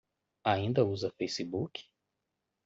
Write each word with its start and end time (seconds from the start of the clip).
Ainda 0.43 0.81
usa 0.83 1.11
Facebook? 1.13 1.73